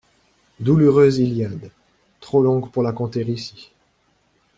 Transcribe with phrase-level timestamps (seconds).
[0.59, 1.69] Douloureuse Iliade!
[2.21, 3.71] trop longue pour la conter ici.